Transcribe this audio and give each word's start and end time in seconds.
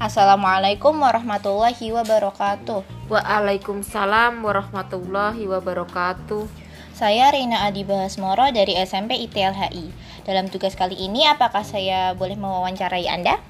Assalamualaikum 0.00 0.96
warahmatullahi 0.96 1.92
wabarakatuh. 1.92 3.12
Waalaikumsalam 3.12 4.40
warahmatullahi 4.40 5.44
wabarakatuh. 5.44 6.48
Saya 6.96 7.28
Rina 7.28 7.68
Adi 7.68 7.84
Bahasmoro 7.84 8.48
dari 8.48 8.80
SMP 8.80 9.20
ITLHI. 9.28 9.92
Dalam 10.24 10.48
tugas 10.48 10.72
kali 10.72 10.96
ini, 10.96 11.28
apakah 11.28 11.60
saya 11.68 12.16
boleh 12.16 12.32
mewawancarai 12.32 13.12
Anda? 13.12 13.44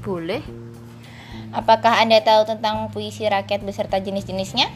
Boleh? 0.00 0.40
Apakah 1.52 2.00
Anda 2.00 2.24
tahu 2.24 2.48
tentang 2.48 2.88
puisi 2.96 3.28
rakyat 3.28 3.60
beserta 3.60 4.00
jenis-jenisnya? 4.00 4.72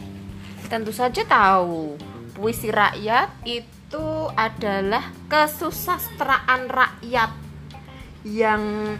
Tentu 0.69 0.93
saja 0.93 1.25
tahu. 1.25 1.97
Puisi 2.37 2.69
rakyat 2.69 3.33
itu 3.49 4.29
adalah 4.37 5.09
kesusastraan 5.25 6.69
rakyat 6.69 7.33
yang 8.21 8.93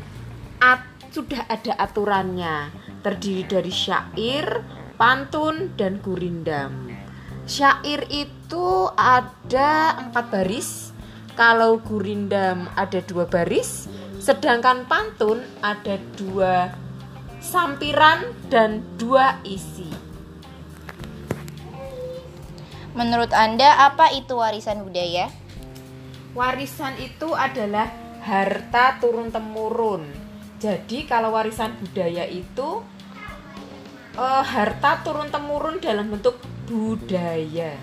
sudah 1.16 1.48
ada 1.48 1.80
aturannya, 1.80 2.76
terdiri 3.00 3.48
dari 3.48 3.72
syair, 3.72 4.60
pantun, 5.00 5.72
dan 5.80 6.04
gurindam. 6.04 6.91
Syair 7.48 8.04
itu 8.12 8.91
ada 9.00 9.96
empat 9.96 10.28
baris, 10.28 10.91
kalau 11.40 11.80
gurindam 11.80 12.68
ada 12.76 13.00
dua 13.00 13.24
baris, 13.32 13.88
sedangkan 14.20 14.84
pantun 14.91 15.40
ada 15.64 15.96
dua 16.20 16.76
sampiran 17.40 18.36
dan 18.52 18.84
dua 19.00 19.40
isi. 19.48 19.88
Menurut 22.91 23.32
Anda, 23.32 23.88
apa 23.88 24.12
itu 24.12 24.36
warisan 24.36 24.84
budaya? 24.84 25.32
Warisan 26.36 27.00
itu 27.00 27.32
adalah 27.32 27.88
harta 28.24 29.00
turun-temurun. 29.00 30.24
Jadi 30.66 31.05
kalau 31.05 31.30
warisan 31.30 31.77
budaya 31.77 32.26
itu 32.26 32.82
uh, 34.18 34.41
harta 34.41 35.05
turun-temurun 35.05 35.77
dalam 35.77 36.10
bentuk 36.10 36.41
budaya. 36.66 37.77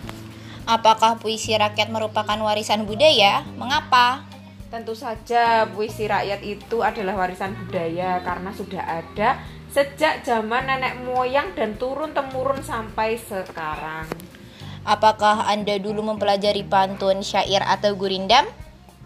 Apakah 0.66 1.14
puisi 1.22 1.54
rakyat 1.54 1.94
merupakan 1.94 2.34
warisan 2.42 2.82
budaya? 2.82 3.46
Mengapa? 3.54 4.26
Tentu 4.66 4.98
saja 4.98 5.70
puisi 5.70 6.10
rakyat 6.10 6.42
itu 6.42 6.82
adalah 6.82 7.22
warisan 7.22 7.54
budaya 7.54 8.18
karena 8.26 8.50
sudah 8.50 8.82
ada 8.82 9.38
sejak 9.70 10.26
zaman 10.26 10.66
nenek 10.66 11.06
moyang 11.06 11.54
dan 11.54 11.78
turun 11.78 12.10
temurun 12.10 12.66
sampai 12.66 13.14
sekarang. 13.14 14.10
Apakah 14.82 15.46
Anda 15.46 15.78
dulu 15.78 16.02
mempelajari 16.02 16.66
pantun, 16.66 17.22
syair, 17.22 17.62
atau 17.62 17.94
gurindam? 17.94 18.42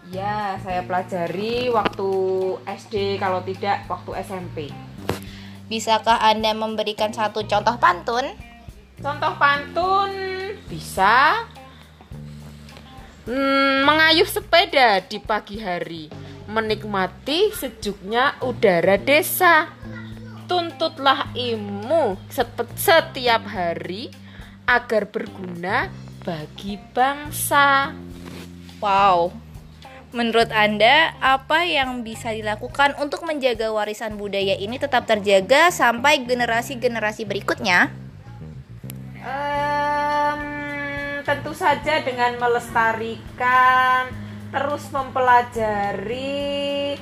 Ya, 0.07 0.55
saya 0.63 0.87
pelajari 0.87 1.67
waktu 1.67 2.09
SD, 2.63 3.19
kalau 3.19 3.43
tidak 3.43 3.83
waktu 3.91 4.23
SMP. 4.23 4.71
Bisakah 5.67 6.23
Anda 6.23 6.55
memberikan 6.55 7.11
satu 7.11 7.43
contoh 7.43 7.75
pantun? 7.75 8.23
Contoh 9.03 9.35
pantun 9.35 10.11
bisa 10.71 11.43
hmm, 13.27 13.83
mengayuh 13.83 14.25
sepeda 14.25 15.03
di 15.03 15.19
pagi 15.19 15.59
hari, 15.59 16.07
menikmati 16.47 17.51
sejuknya 17.51 18.39
udara 18.39 18.95
desa. 18.95 19.67
Tuntutlah 20.47 21.35
ilmu 21.35 22.15
setiap 22.79 23.43
hari 23.43 24.07
agar 24.63 25.11
berguna 25.11 25.91
bagi 26.23 26.79
bangsa. 26.95 27.91
Wow. 28.79 29.46
Menurut 30.15 30.47
Anda, 30.55 31.11
apa 31.19 31.67
yang 31.67 31.99
bisa 31.99 32.31
dilakukan 32.31 32.95
untuk 33.03 33.27
menjaga 33.27 33.75
warisan 33.75 34.15
budaya 34.15 34.55
ini 34.55 34.79
tetap 34.79 35.03
terjaga 35.03 35.67
sampai 35.67 36.23
generasi-generasi 36.23 37.27
berikutnya? 37.27 37.91
Um, 39.19 40.41
tentu 41.27 41.51
saja 41.51 41.99
dengan 42.07 42.39
melestarikan, 42.39 44.07
terus 44.55 44.87
mempelajari, 44.95 46.95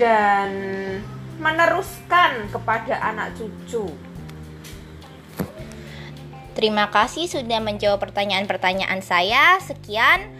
dan 0.00 0.48
meneruskan 1.36 2.48
kepada 2.48 3.04
anak 3.04 3.36
cucu. 3.36 3.84
Terima 6.56 6.88
kasih 6.88 7.28
sudah 7.28 7.60
menjawab 7.60 8.00
pertanyaan-pertanyaan 8.00 9.04
saya. 9.04 9.60
Sekian. 9.60 10.39